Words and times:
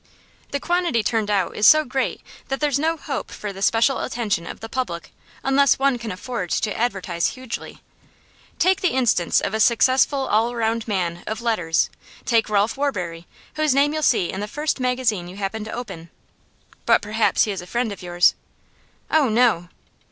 The 0.49 0.59
quantity 0.59 1.03
turned 1.03 1.29
out 1.29 1.55
is 1.55 1.67
so 1.67 1.83
great 1.85 2.21
that 2.47 2.59
there's 2.59 2.79
no 2.79 2.97
hope 2.97 3.29
for 3.29 3.53
the 3.53 3.61
special 3.61 3.99
attention 3.99 4.47
of 4.47 4.59
the 4.59 4.67
public 4.67 5.11
unless 5.43 5.77
one 5.77 5.99
can 5.99 6.11
afford 6.11 6.49
to 6.49 6.75
advertise 6.75 7.27
hugely. 7.37 7.83
Take 8.57 8.81
the 8.81 8.93
instance 8.95 9.41
of 9.41 9.53
a 9.53 9.59
successful 9.59 10.27
all 10.27 10.55
round 10.55 10.87
man 10.87 11.23
of 11.27 11.39
letters; 11.39 11.91
take 12.25 12.49
Ralph 12.49 12.77
Warbury, 12.77 13.27
whose 13.57 13.75
name 13.75 13.93
you'll 13.93 14.01
see 14.01 14.31
in 14.31 14.39
the 14.39 14.47
first 14.47 14.79
magazine 14.79 15.27
you 15.27 15.35
happen 15.35 15.63
to 15.65 15.71
open. 15.71 16.09
But 16.87 17.03
perhaps 17.03 17.43
he 17.43 17.51
is 17.51 17.61
a 17.61 17.67
friend 17.67 17.91
of 17.91 18.01
yours?' 18.01 18.33
'Oh 19.11 19.29
no! 19.29 19.69